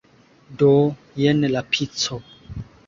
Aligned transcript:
Do, 0.61 0.71
jen 1.25 1.47
la 1.53 1.65
pico 1.77 2.23